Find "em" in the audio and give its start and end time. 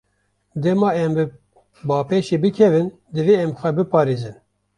1.03-1.11, 3.43-3.51